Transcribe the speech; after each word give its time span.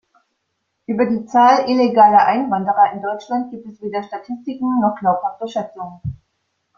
Über 0.87 1.05
die 1.05 1.27
Zahl 1.27 1.69
illegaler 1.69 2.25
Einwanderer 2.25 2.91
in 2.91 3.03
Deutschland 3.03 3.51
gibt 3.51 3.67
es 3.67 3.83
weder 3.83 4.01
Statistiken 4.01 4.79
noch 4.81 4.95
glaubhafte 4.97 5.47
Schätzungen. 5.47 6.01